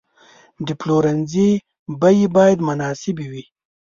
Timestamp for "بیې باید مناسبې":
2.01-3.25